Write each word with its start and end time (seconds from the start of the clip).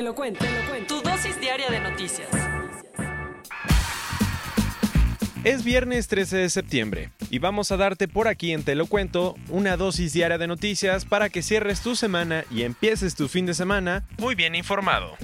Te 0.00 0.04
lo 0.04 0.14
cuento, 0.14 0.42
te 0.42 0.50
lo 0.50 0.66
cuento. 0.66 0.96
Tu 0.96 1.06
dosis 1.06 1.38
diaria 1.38 1.68
de 1.68 1.78
noticias. 1.78 2.26
Es 5.44 5.62
viernes 5.62 6.08
13 6.08 6.38
de 6.38 6.48
septiembre 6.48 7.12
y 7.28 7.38
vamos 7.38 7.70
a 7.70 7.76
darte 7.76 8.08
por 8.08 8.26
aquí 8.26 8.52
en 8.52 8.64
Te 8.64 8.74
lo 8.76 8.86
cuento 8.86 9.34
una 9.50 9.76
dosis 9.76 10.14
diaria 10.14 10.38
de 10.38 10.46
noticias 10.46 11.04
para 11.04 11.28
que 11.28 11.42
cierres 11.42 11.82
tu 11.82 11.96
semana 11.96 12.46
y 12.50 12.62
empieces 12.62 13.14
tu 13.14 13.28
fin 13.28 13.44
de 13.44 13.52
semana 13.52 14.08
muy 14.16 14.34
bien 14.34 14.54
informado. 14.54 15.18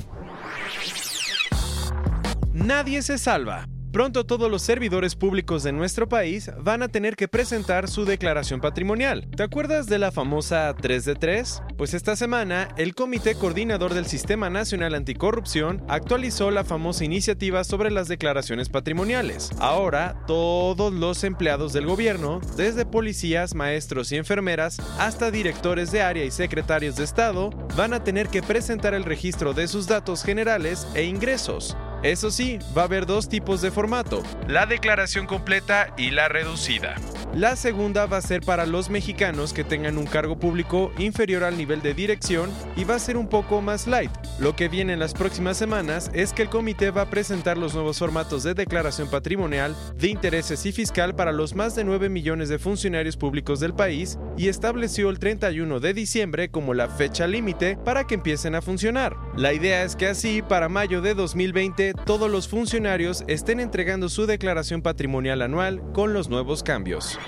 Nadie 2.53 3.01
se 3.01 3.17
salva. 3.17 3.67
Pronto 3.97 4.27
todos 4.27 4.51
los 4.51 4.61
servidores 4.61 5.15
públicos 5.15 5.63
de 5.63 5.73
nuestro 5.73 6.07
país 6.07 6.51
van 6.59 6.83
a 6.83 6.89
tener 6.89 7.17
que 7.17 7.29
presentar 7.29 7.89
su 7.89 8.05
declaración 8.05 8.61
patrimonial. 8.61 9.27
¿Te 9.35 9.43
acuerdas 9.43 9.87
de 9.87 9.99
la 9.99 10.13
famosa 10.13 10.77
3 10.79 11.03
de 11.07 11.15
3? 11.15 11.63
Pues 11.79 11.95
esta 11.95 12.15
semana 12.15 12.69
el 12.77 12.95
Comité 12.95 13.37
Coordinador 13.37 13.95
del 13.95 14.05
Sistema 14.05 14.51
Nacional 14.51 14.95
Anticorrupción 14.95 15.83
actualizó 15.89 16.51
la 16.51 16.63
famosa 16.63 17.07
iniciativa 17.07 17.65
sobre 17.65 17.91
las 17.91 18.07
declaraciones 18.07 18.69
patrimoniales. 18.69 19.49
Ahora 19.61 20.27
todos 20.27 20.93
los 20.93 21.25
empleados 21.25 21.73
del 21.73 21.87
gobierno, 21.87 22.43
desde 22.55 22.85
policías, 22.85 23.55
maestros 23.55 24.13
y 24.13 24.19
enfermeras 24.19 24.79
hasta 24.99 25.31
directores 25.31 25.91
de 25.91 26.03
área 26.03 26.27
y 26.27 26.31
secretarios 26.31 26.97
de 26.97 27.05
Estado, 27.05 27.49
van 27.79 27.95
a 27.95 28.05
tener 28.05 28.29
que 28.29 28.43
presentar 28.43 28.93
el 28.93 29.05
registro 29.05 29.55
de 29.55 29.67
sus 29.67 29.87
datos 29.87 30.23
generales 30.23 30.87
e 30.95 31.05
ingresos. 31.05 31.79
Eso 32.03 32.31
sí, 32.31 32.59
va 32.77 32.83
a 32.83 32.85
haber 32.85 33.07
dos 33.07 33.29
tipos 33.29 33.63
de 33.63 33.71
formato, 33.71 34.23
la 34.47 34.67
declaración 34.67 35.27
completa 35.27 35.95
y 35.97 36.11
la 36.11 36.29
reducida. 36.29 36.95
La 37.37 37.55
segunda 37.55 38.07
va 38.07 38.17
a 38.17 38.23
ser 38.23 38.41
para 38.41 38.65
los 38.65 38.89
mexicanos 38.89 39.53
que 39.53 39.63
tengan 39.63 39.99
un 39.99 40.07
cargo 40.07 40.39
público 40.39 40.91
inferior 40.97 41.45
al 41.45 41.59
nivel 41.59 41.83
de 41.83 41.93
dirección 41.93 42.51
y 42.79 42.85
va 42.85 42.95
a 42.95 42.99
ser 42.99 43.19
un 43.19 43.29
poco 43.29 43.61
más 43.61 43.87
light. 43.87 44.11
Lo 44.41 44.57
que 44.57 44.71
viene 44.71 44.95
en 44.95 44.99
las 44.99 45.13
próximas 45.13 45.59
semanas 45.59 46.11
es 46.15 46.33
que 46.33 46.41
el 46.41 46.49
comité 46.49 46.91
va 46.91 47.03
a 47.03 47.11
presentar 47.11 47.59
los 47.59 47.75
nuevos 47.75 47.99
formatos 47.99 48.43
de 48.43 48.55
declaración 48.55 49.11
patrimonial, 49.11 49.77
de 49.99 50.09
intereses 50.09 50.65
y 50.65 50.73
fiscal 50.73 51.15
para 51.15 51.31
los 51.31 51.55
más 51.55 51.75
de 51.75 51.85
9 51.85 52.09
millones 52.09 52.49
de 52.49 52.59
funcionarios 52.59 53.19
públicos 53.19 53.61
del 53.61 53.75
país 53.75 54.19
y 54.39 54.49
estableció 54.49 55.11
el 55.11 55.19
31 55.19 55.79
de 55.79 55.93
diciembre 55.93 56.49
como 56.49 56.73
la 56.73 56.89
fecha 56.89 57.27
límite 57.27 57.77
para 57.77 58.07
que 58.07 58.15
empiecen 58.15 58.55
a 58.55 58.63
funcionar. 58.63 59.15
La 59.37 59.53
idea 59.53 59.85
es 59.85 59.95
que 59.95 60.07
así, 60.07 60.41
para 60.41 60.71
mayo 60.71 61.03
de 61.03 61.13
2020, 61.13 61.93
todos 62.07 62.31
los 62.31 62.49
funcionarios 62.49 63.25
estén 63.29 63.61
entregando 63.61 64.09
su 64.09 64.25
declaración 64.25 64.81
patrimonial 64.81 65.43
anual 65.43 65.83
con 65.93 66.15
los 66.15 66.31
nuevos 66.31 66.63
cambios 66.63 67.19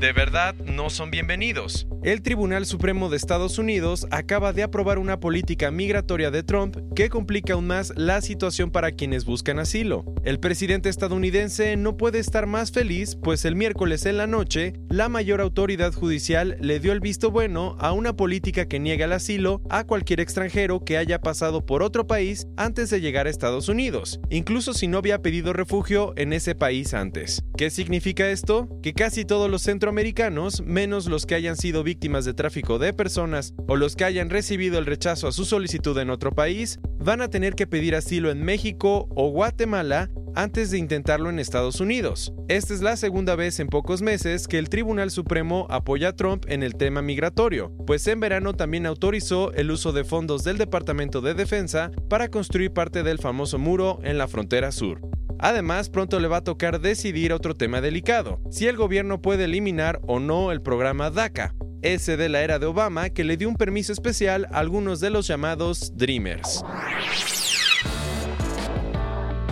de 0.00 0.12
verdad 0.12 0.54
no 0.56 0.90
son 0.90 1.10
bienvenidos. 1.10 1.86
El 2.02 2.22
Tribunal 2.22 2.64
Supremo 2.64 3.10
de 3.10 3.18
Estados 3.18 3.58
Unidos 3.58 4.06
acaba 4.10 4.54
de 4.54 4.62
aprobar 4.62 4.98
una 4.98 5.20
política 5.20 5.70
migratoria 5.70 6.30
de 6.30 6.42
Trump 6.42 6.78
que 6.96 7.10
complica 7.10 7.52
aún 7.52 7.66
más 7.66 7.92
la 7.94 8.22
situación 8.22 8.70
para 8.70 8.92
quienes 8.92 9.26
buscan 9.26 9.58
asilo. 9.58 10.06
El 10.24 10.40
presidente 10.40 10.88
estadounidense 10.88 11.76
no 11.76 11.98
puede 11.98 12.18
estar 12.18 12.46
más 12.46 12.72
feliz, 12.72 13.18
pues 13.22 13.44
el 13.44 13.54
miércoles 13.54 14.06
en 14.06 14.16
la 14.16 14.26
noche, 14.26 14.72
la 14.88 15.10
mayor 15.10 15.42
autoridad 15.42 15.92
judicial 15.92 16.56
le 16.60 16.80
dio 16.80 16.92
el 16.92 17.00
visto 17.00 17.30
bueno 17.30 17.76
a 17.78 17.92
una 17.92 18.16
política 18.16 18.66
que 18.66 18.80
niega 18.80 19.04
el 19.04 19.12
asilo 19.12 19.60
a 19.68 19.84
cualquier 19.84 20.20
extranjero 20.20 20.82
que 20.82 20.96
haya 20.96 21.20
pasado 21.20 21.66
por 21.66 21.82
otro 21.82 22.06
país 22.06 22.46
antes 22.56 22.88
de 22.88 23.02
llegar 23.02 23.26
a 23.26 23.30
Estados 23.30 23.68
Unidos, 23.68 24.20
incluso 24.30 24.72
si 24.72 24.88
no 24.88 24.96
había 24.96 25.20
pedido 25.20 25.52
refugio 25.52 26.14
en 26.16 26.32
ese 26.32 26.54
país 26.54 26.94
antes. 26.94 27.42
¿Qué 27.58 27.68
significa 27.68 28.30
esto? 28.30 28.70
Que 28.82 28.94
casi 28.94 29.26
todos 29.26 29.50
los 29.50 29.60
centros 29.60 29.90
americanos, 29.90 30.62
menos 30.62 31.04
los 31.06 31.26
que 31.26 31.34
hayan 31.34 31.58
sido 31.58 31.84
víctimas 31.90 32.24
de 32.24 32.34
tráfico 32.34 32.78
de 32.78 32.92
personas 32.92 33.52
o 33.66 33.74
los 33.74 33.96
que 33.96 34.04
hayan 34.04 34.30
recibido 34.30 34.78
el 34.78 34.86
rechazo 34.86 35.26
a 35.26 35.32
su 35.32 35.44
solicitud 35.44 35.98
en 35.98 36.10
otro 36.10 36.30
país, 36.30 36.78
van 37.00 37.20
a 37.20 37.26
tener 37.26 37.56
que 37.56 37.66
pedir 37.66 37.96
asilo 37.96 38.30
en 38.30 38.44
México 38.44 39.08
o 39.16 39.30
Guatemala 39.30 40.08
antes 40.36 40.70
de 40.70 40.78
intentarlo 40.78 41.30
en 41.30 41.40
Estados 41.40 41.80
Unidos. 41.80 42.32
Esta 42.46 42.74
es 42.74 42.80
la 42.80 42.96
segunda 42.96 43.34
vez 43.34 43.58
en 43.58 43.66
pocos 43.66 44.02
meses 44.02 44.46
que 44.46 44.58
el 44.58 44.68
Tribunal 44.68 45.10
Supremo 45.10 45.66
apoya 45.68 46.10
a 46.10 46.12
Trump 46.14 46.44
en 46.46 46.62
el 46.62 46.76
tema 46.76 47.02
migratorio, 47.02 47.72
pues 47.88 48.06
en 48.06 48.20
verano 48.20 48.54
también 48.54 48.86
autorizó 48.86 49.52
el 49.54 49.72
uso 49.72 49.90
de 49.90 50.04
fondos 50.04 50.44
del 50.44 50.56
Departamento 50.56 51.20
de 51.20 51.34
Defensa 51.34 51.90
para 52.08 52.28
construir 52.28 52.72
parte 52.72 53.02
del 53.02 53.18
famoso 53.18 53.58
muro 53.58 53.98
en 54.04 54.16
la 54.16 54.28
frontera 54.28 54.70
sur. 54.70 55.00
Además, 55.40 55.90
pronto 55.90 56.20
le 56.20 56.28
va 56.28 56.36
a 56.36 56.44
tocar 56.44 56.80
decidir 56.80 57.32
otro 57.32 57.56
tema 57.56 57.80
delicado, 57.80 58.40
si 58.48 58.68
el 58.68 58.76
gobierno 58.76 59.20
puede 59.20 59.46
eliminar 59.46 59.98
o 60.06 60.20
no 60.20 60.52
el 60.52 60.62
programa 60.62 61.10
DACA, 61.10 61.56
ese 61.82 62.16
de 62.16 62.28
la 62.28 62.42
era 62.42 62.58
de 62.58 62.66
Obama 62.66 63.10
que 63.10 63.24
le 63.24 63.36
dio 63.36 63.48
un 63.48 63.56
permiso 63.56 63.92
especial 63.92 64.46
a 64.52 64.58
algunos 64.58 65.00
de 65.00 65.10
los 65.10 65.26
llamados 65.26 65.92
Dreamers. 65.94 66.62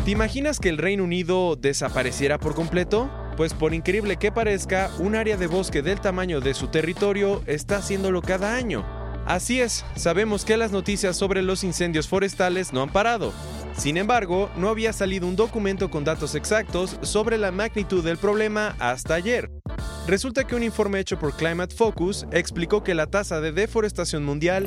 ¿Te 0.05 0.11
imaginas 0.11 0.59
que 0.59 0.69
el 0.69 0.79
Reino 0.79 1.05
Unido 1.05 1.57
desapareciera 1.57 2.39
por 2.39 2.55
completo? 2.55 3.11
Pues 3.37 3.55
por 3.55 3.75
increíble 3.75 4.17
que 4.17 4.33
parezca, 4.33 4.91
un 4.99 5.15
área 5.15 5.37
de 5.37 5.47
bosque 5.47 5.83
del 5.83 6.01
tamaño 6.01 6.41
de 6.41 6.55
su 6.55 6.69
territorio 6.69 7.43
está 7.47 7.77
haciéndolo 7.77 8.23
cada 8.23 8.57
año. 8.57 8.87
Así 9.27 9.61
es, 9.61 9.85
sabemos 9.95 10.45
que 10.45 10.57
las 10.57 10.73
noticias 10.73 11.17
sobre 11.17 11.43
los 11.43 11.63
incendios 11.63 12.09
forestales 12.09 12.73
no 12.73 12.83
han 12.83 12.91
parado, 12.91 13.33
sin 13.79 13.97
embargo, 13.97 14.51
no 14.57 14.71
había 14.71 14.93
salido 14.93 15.29
un 15.29 15.37
documento 15.37 15.89
con 15.89 16.03
datos 16.03 16.35
exactos 16.35 16.99
sobre 17.03 17.39
la 17.39 17.53
magnitud 17.53 18.03
del 18.03 18.19
problema 18.19 18.75
hasta 18.81 19.15
ayer. 19.15 19.49
Resulta 20.09 20.47
que 20.47 20.57
un 20.57 20.63
informe 20.63 21.01
hecho 21.01 21.19
por 21.19 21.37
Climate 21.37 21.77
Focus 21.77 22.27
explicó 22.33 22.83
que 22.83 22.95
la 22.95 23.09
tasa 23.09 23.43
de 23.43 23.53
deforestación 23.53 24.25
mundial 24.25 24.67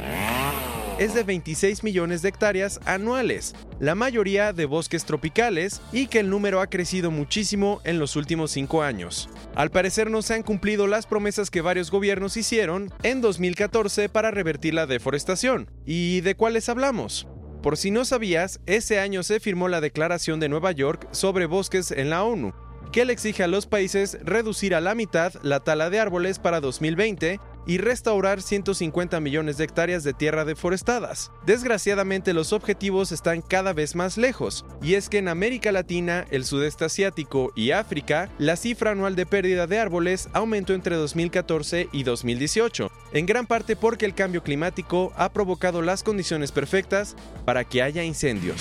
es 1.00 1.16
de 1.16 1.24
26 1.24 1.84
millones 1.84 2.22
de 2.22 2.29
hectáreas 2.29 2.79
anuales, 2.85 3.56
la 3.80 3.96
mayoría 3.96 4.53
de 4.53 4.66
bosques 4.68 5.03
tropicales, 5.03 5.81
y 5.91 6.06
que 6.06 6.19
el 6.19 6.30
número 6.30 6.62
ha 6.62 6.68
crecido 6.68 7.09
muchísimo 7.09 7.81
en 7.85 7.97
los 7.97 8.16
últimos 8.16 8.51
cinco 8.51 8.84
años. 8.84 9.30
Al 9.56 9.72
parecer 9.72 10.12
no 10.12 10.22
se 10.22 10.35
han 10.35 10.44
cumplido 10.44 10.85
las 10.85 11.07
promesas 11.07 11.50
que 11.50 11.62
varios 11.62 11.90
gobiernos 11.90 12.38
hicieron 12.38 12.94
en 13.01 13.22
2014 13.22 14.09
para 14.09 14.30
revertir 14.30 14.75
la 14.75 14.85
deforestación. 14.85 15.72
¿Y 15.88 16.22
de 16.22 16.35
cuáles 16.35 16.69
hablamos? 16.69 17.28
Por 17.63 17.78
si 17.78 17.90
no 17.90 18.06
sabías, 18.06 18.59
ese 18.68 19.00
año 19.00 19.24
se 19.24 19.40
firmó 19.40 19.69
la 19.69 19.81
Declaración 19.81 20.40
de 20.40 20.50
Nueva 20.50 20.72
York 20.72 21.07
sobre 21.09 21.47
bosques 21.47 21.90
en 21.90 22.12
la 22.12 22.24
ONU, 22.24 22.53
que 22.91 23.06
le 23.06 23.13
exige 23.13 23.44
a 23.44 23.47
los 23.47 23.66
países 23.66 24.18
reducir 24.24 24.75
a 24.75 24.81
la 24.81 24.96
mitad 24.96 25.34
la 25.44 25.62
tala 25.62 25.90
de 25.90 26.00
árboles 26.00 26.40
para 26.40 26.59
2020 26.59 27.40
y 27.68 27.78
restaurar 27.78 28.41
150 28.41 29.19
millones 29.19 29.57
de 29.57 29.66
hectáreas 29.66 30.03
de 30.03 30.13
tierra 30.13 30.46
deforestadas. 30.46 31.31
Desgraciadamente 31.46 32.34
los 32.34 32.53
objetivos 32.53 33.12
están 33.12 33.41
cada 33.41 33.74
vez 33.74 33.96
más 33.96 34.18
lejos, 34.18 34.66
y 34.81 34.96
es 34.96 35.09
que 35.09 35.19
en 35.19 35.28
América 35.28 35.72
Latina, 35.72 36.25
el 36.31 36.44
sudeste 36.44 36.85
asiático 36.85 37.51
y 37.56 37.72
África, 37.72 38.30
la 38.40 38.56
cifra 38.56 38.91
anual 38.91 39.16
de 39.16 39.25
pérdida 39.25 39.68
de 39.68 39.80
árboles 39.80 40.30
aumentó 40.34 40.74
entre 40.74 40.96
2014 40.96 41.90
y 41.91 42.03
2018, 42.03 42.91
en 43.13 43.25
gran 43.25 43.45
parte 43.45 43.75
porque 43.75 44.06
el 44.06 44.16
cambio 44.16 44.44
climático 44.44 45.13
ha 45.16 45.31
provocado 45.31 45.81
las 45.81 46.04
condiciones 46.04 46.51
perfectas 46.51 47.16
para 47.45 47.63
que 47.63 47.83
haya 47.83 48.04
incendios. 48.04 48.60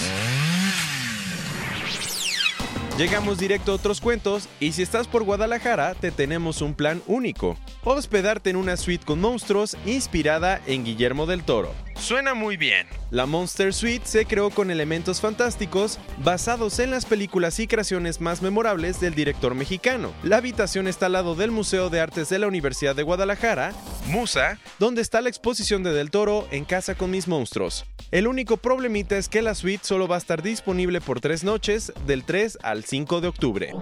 Llegamos 3.00 3.38
directo 3.38 3.72
a 3.72 3.76
otros 3.76 3.98
cuentos 3.98 4.46
y 4.60 4.72
si 4.72 4.82
estás 4.82 5.08
por 5.08 5.22
Guadalajara 5.22 5.94
te 5.94 6.10
tenemos 6.10 6.60
un 6.60 6.74
plan 6.74 7.00
único. 7.06 7.56
Hospedarte 7.82 8.50
en 8.50 8.56
una 8.56 8.76
suite 8.76 9.06
con 9.06 9.22
monstruos 9.22 9.74
inspirada 9.86 10.60
en 10.66 10.84
Guillermo 10.84 11.24
del 11.24 11.42
Toro. 11.42 11.72
Suena 12.00 12.32
muy 12.32 12.56
bien. 12.56 12.86
La 13.10 13.26
Monster 13.26 13.74
Suite 13.74 14.06
se 14.06 14.24
creó 14.24 14.48
con 14.50 14.70
elementos 14.70 15.20
fantásticos 15.20 15.98
basados 16.24 16.78
en 16.78 16.90
las 16.90 17.04
películas 17.04 17.60
y 17.60 17.66
creaciones 17.66 18.22
más 18.22 18.40
memorables 18.40 19.00
del 19.00 19.14
director 19.14 19.54
mexicano. 19.54 20.12
La 20.22 20.38
habitación 20.38 20.88
está 20.88 21.06
al 21.06 21.12
lado 21.12 21.34
del 21.34 21.50
Museo 21.50 21.90
de 21.90 22.00
Artes 22.00 22.30
de 22.30 22.38
la 22.38 22.46
Universidad 22.46 22.96
de 22.96 23.02
Guadalajara, 23.02 23.74
Musa, 24.06 24.58
donde 24.78 25.02
está 25.02 25.20
la 25.20 25.28
exposición 25.28 25.82
de 25.82 25.92
Del 25.92 26.10
Toro 26.10 26.48
en 26.50 26.64
Casa 26.64 26.94
con 26.94 27.10
mis 27.10 27.28
monstruos. 27.28 27.84
El 28.10 28.26
único 28.26 28.56
problemita 28.56 29.18
es 29.18 29.28
que 29.28 29.42
la 29.42 29.54
suite 29.54 29.84
solo 29.84 30.08
va 30.08 30.16
a 30.16 30.18
estar 30.18 30.42
disponible 30.42 31.02
por 31.02 31.20
tres 31.20 31.44
noches, 31.44 31.92
del 32.06 32.24
3 32.24 32.58
al 32.62 32.84
5 32.84 33.20
de 33.20 33.28
octubre. 33.28 33.72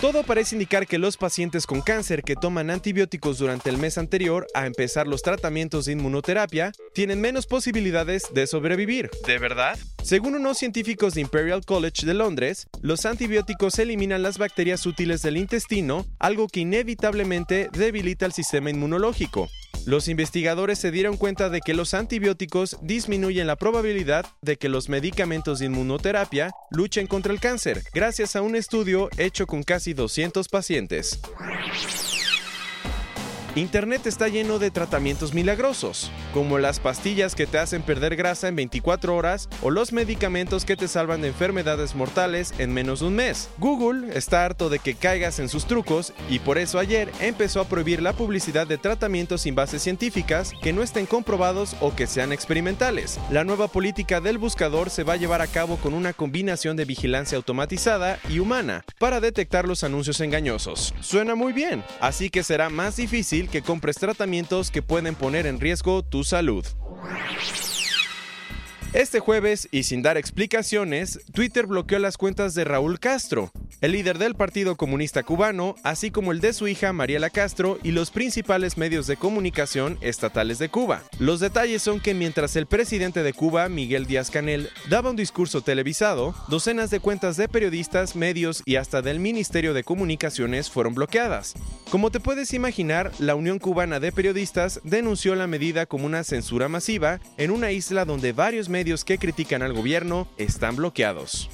Todo 0.00 0.22
parece 0.22 0.54
indicar 0.54 0.86
que 0.86 0.96
los 0.96 1.16
pacientes 1.16 1.66
con 1.66 1.80
cáncer 1.80 2.22
que 2.22 2.36
toman 2.36 2.70
antibióticos 2.70 3.38
durante 3.38 3.68
el 3.68 3.78
mes 3.78 3.98
anterior 3.98 4.46
a 4.54 4.64
empezar 4.66 5.08
los 5.08 5.22
tratamientos 5.22 5.86
de 5.86 5.92
inmunoterapia 5.92 6.70
tienen 6.94 7.20
menos 7.20 7.46
posibilidades 7.46 8.22
de 8.32 8.46
sobrevivir. 8.46 9.10
¿De 9.26 9.38
verdad? 9.38 9.76
Según 10.04 10.36
unos 10.36 10.56
científicos 10.56 11.14
de 11.14 11.22
Imperial 11.22 11.64
College 11.64 12.06
de 12.06 12.14
Londres, 12.14 12.68
los 12.80 13.06
antibióticos 13.06 13.76
eliminan 13.80 14.22
las 14.22 14.38
bacterias 14.38 14.86
útiles 14.86 15.20
del 15.22 15.36
intestino, 15.36 16.06
algo 16.20 16.46
que 16.46 16.60
inevitablemente 16.60 17.68
debilita 17.72 18.24
el 18.24 18.32
sistema 18.32 18.70
inmunológico. 18.70 19.48
Los 19.88 20.08
investigadores 20.08 20.78
se 20.78 20.90
dieron 20.90 21.16
cuenta 21.16 21.48
de 21.48 21.62
que 21.62 21.72
los 21.72 21.94
antibióticos 21.94 22.76
disminuyen 22.82 23.46
la 23.46 23.56
probabilidad 23.56 24.26
de 24.42 24.58
que 24.58 24.68
los 24.68 24.90
medicamentos 24.90 25.60
de 25.60 25.64
inmunoterapia 25.64 26.50
luchen 26.70 27.06
contra 27.06 27.32
el 27.32 27.40
cáncer, 27.40 27.82
gracias 27.94 28.36
a 28.36 28.42
un 28.42 28.54
estudio 28.54 29.08
hecho 29.16 29.46
con 29.46 29.62
casi 29.62 29.94
200 29.94 30.46
pacientes. 30.50 31.18
Internet 33.58 34.06
está 34.06 34.28
lleno 34.28 34.60
de 34.60 34.70
tratamientos 34.70 35.34
milagrosos, 35.34 36.12
como 36.32 36.58
las 36.58 36.78
pastillas 36.78 37.34
que 37.34 37.48
te 37.48 37.58
hacen 37.58 37.82
perder 37.82 38.14
grasa 38.14 38.46
en 38.46 38.54
24 38.54 39.16
horas 39.16 39.48
o 39.62 39.70
los 39.70 39.92
medicamentos 39.92 40.64
que 40.64 40.76
te 40.76 40.86
salvan 40.86 41.22
de 41.22 41.28
enfermedades 41.28 41.96
mortales 41.96 42.54
en 42.58 42.72
menos 42.72 43.00
de 43.00 43.06
un 43.06 43.16
mes. 43.16 43.50
Google 43.58 44.16
está 44.16 44.44
harto 44.44 44.68
de 44.68 44.78
que 44.78 44.94
caigas 44.94 45.40
en 45.40 45.48
sus 45.48 45.66
trucos 45.66 46.12
y 46.30 46.38
por 46.38 46.56
eso 46.56 46.78
ayer 46.78 47.10
empezó 47.18 47.60
a 47.60 47.68
prohibir 47.68 48.00
la 48.00 48.12
publicidad 48.12 48.64
de 48.64 48.78
tratamientos 48.78 49.40
sin 49.40 49.56
bases 49.56 49.82
científicas 49.82 50.52
que 50.62 50.72
no 50.72 50.84
estén 50.84 51.06
comprobados 51.06 51.74
o 51.80 51.96
que 51.96 52.06
sean 52.06 52.32
experimentales. 52.32 53.18
La 53.28 53.42
nueva 53.42 53.66
política 53.66 54.20
del 54.20 54.38
buscador 54.38 54.88
se 54.88 55.02
va 55.02 55.14
a 55.14 55.16
llevar 55.16 55.42
a 55.42 55.48
cabo 55.48 55.78
con 55.78 55.94
una 55.94 56.12
combinación 56.12 56.76
de 56.76 56.84
vigilancia 56.84 57.34
automatizada 57.34 58.20
y 58.28 58.38
humana 58.38 58.84
para 59.00 59.20
detectar 59.20 59.66
los 59.66 59.82
anuncios 59.82 60.20
engañosos. 60.20 60.94
Suena 61.00 61.34
muy 61.34 61.52
bien, 61.52 61.82
así 62.00 62.30
que 62.30 62.44
será 62.44 62.70
más 62.70 62.94
difícil 62.94 63.47
que 63.50 63.62
compres 63.62 63.96
tratamientos 63.96 64.70
que 64.70 64.82
pueden 64.82 65.14
poner 65.14 65.46
en 65.46 65.60
riesgo 65.60 66.02
tu 66.02 66.24
salud. 66.24 66.64
Este 68.94 69.20
jueves, 69.20 69.68
y 69.70 69.82
sin 69.82 70.02
dar 70.02 70.16
explicaciones, 70.16 71.20
Twitter 71.32 71.66
bloqueó 71.66 71.98
las 71.98 72.16
cuentas 72.16 72.54
de 72.54 72.64
Raúl 72.64 72.98
Castro, 72.98 73.52
el 73.80 73.92
líder 73.92 74.18
del 74.18 74.34
Partido 74.34 74.76
Comunista 74.76 75.22
Cubano, 75.22 75.74
así 75.82 76.10
como 76.10 76.32
el 76.32 76.40
de 76.40 76.52
su 76.52 76.66
hija 76.68 76.92
Mariela 76.92 77.28
Castro 77.28 77.78
y 77.82 77.90
los 77.90 78.10
principales 78.10 78.78
medios 78.78 79.06
de 79.06 79.16
comunicación 79.16 79.98
estatales 80.00 80.58
de 80.58 80.70
Cuba. 80.70 81.02
Los 81.18 81.40
detalles 81.40 81.82
son 81.82 82.00
que 82.00 82.14
mientras 82.14 82.56
el 82.56 82.66
presidente 82.66 83.22
de 83.22 83.32
Cuba, 83.32 83.68
Miguel 83.68 84.06
Díaz 84.06 84.30
Canel, 84.30 84.70
daba 84.88 85.10
un 85.10 85.16
discurso 85.16 85.60
televisado, 85.60 86.34
docenas 86.48 86.90
de 86.90 87.00
cuentas 87.00 87.36
de 87.36 87.48
periodistas, 87.48 88.16
medios 88.16 88.62
y 88.64 88.76
hasta 88.76 89.02
del 89.02 89.20
Ministerio 89.20 89.74
de 89.74 89.84
Comunicaciones 89.84 90.70
fueron 90.70 90.94
bloqueadas. 90.94 91.54
Como 91.90 92.10
te 92.10 92.20
puedes 92.20 92.54
imaginar, 92.54 93.12
la 93.18 93.34
Unión 93.34 93.58
Cubana 93.58 94.00
de 94.00 94.12
Periodistas 94.12 94.80
denunció 94.82 95.34
la 95.34 95.46
medida 95.46 95.86
como 95.86 96.06
una 96.06 96.24
censura 96.24 96.68
masiva 96.68 97.20
en 97.36 97.50
una 97.50 97.70
isla 97.70 98.04
donde 98.04 98.32
varios 98.32 98.68
medios 98.68 98.78
medios 98.78 99.04
que 99.04 99.18
critican 99.18 99.62
al 99.62 99.72
gobierno 99.72 100.28
están 100.36 100.76
bloqueados. 100.76 101.50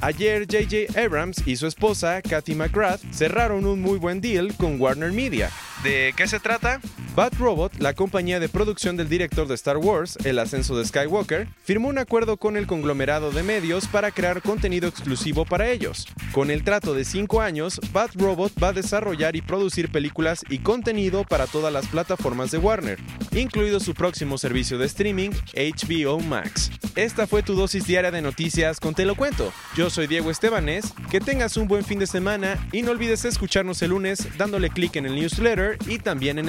Ayer 0.00 0.46
JJ 0.46 0.96
Abrams 0.96 1.42
y 1.46 1.56
su 1.56 1.66
esposa 1.66 2.22
Kathy 2.22 2.54
McGrath 2.54 3.00
cerraron 3.12 3.66
un 3.66 3.82
muy 3.82 3.98
buen 3.98 4.20
deal 4.20 4.54
con 4.56 4.80
Warner 4.80 5.12
Media. 5.12 5.50
¿De 5.82 6.14
qué 6.16 6.28
se 6.28 6.38
trata? 6.38 6.80
Bad 7.14 7.32
Robot, 7.38 7.78
la 7.78 7.94
compañía 7.94 8.38
de 8.38 8.48
producción 8.48 8.96
del 8.96 9.08
director 9.08 9.48
de 9.48 9.54
Star 9.54 9.76
Wars, 9.76 10.16
El 10.24 10.38
ascenso 10.38 10.76
de 10.78 10.84
Skywalker, 10.84 11.48
firmó 11.62 11.88
un 11.88 11.98
acuerdo 11.98 12.36
con 12.36 12.56
el 12.56 12.66
conglomerado 12.66 13.30
de 13.30 13.42
medios 13.42 13.86
para 13.88 14.10
crear 14.10 14.40
contenido 14.42 14.88
exclusivo 14.88 15.44
para 15.44 15.68
ellos. 15.68 16.06
Con 16.32 16.50
el 16.50 16.62
trato 16.62 16.94
de 16.94 17.04
5 17.04 17.40
años, 17.40 17.80
Bad 17.92 18.10
Robot 18.14 18.52
va 18.62 18.68
a 18.68 18.72
desarrollar 18.72 19.34
y 19.34 19.42
producir 19.42 19.90
películas 19.90 20.44
y 20.48 20.58
contenido 20.58 21.24
para 21.24 21.46
todas 21.46 21.72
las 21.72 21.86
plataformas 21.88 22.50
de 22.50 22.58
Warner, 22.58 22.98
incluido 23.32 23.80
su 23.80 23.94
próximo 23.94 24.38
servicio 24.38 24.78
de 24.78 24.86
streaming, 24.86 25.30
HBO 25.54 26.20
Max. 26.20 26.70
Esta 26.94 27.26
fue 27.26 27.42
tu 27.42 27.54
dosis 27.54 27.86
diaria 27.86 28.10
de 28.10 28.22
noticias 28.22 28.80
con 28.80 28.94
Te 28.94 29.04
lo 29.04 29.14
cuento. 29.14 29.52
Yo 29.76 29.88
soy 29.90 30.06
Diego 30.06 30.30
Estebanés, 30.30 30.92
que 31.10 31.20
tengas 31.20 31.56
un 31.56 31.68
buen 31.68 31.84
fin 31.84 31.98
de 31.98 32.06
semana 32.06 32.58
y 32.72 32.82
no 32.82 32.90
olvides 32.90 33.24
escucharnos 33.24 33.82
el 33.82 33.90
lunes 33.90 34.26
dándole 34.36 34.70
clic 34.70 34.96
en 34.96 35.06
el 35.06 35.14
newsletter 35.14 35.78
y 35.86 35.98
también 35.98 36.38
en 36.38 36.48